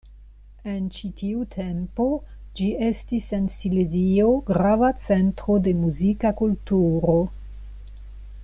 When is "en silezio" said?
3.39-4.33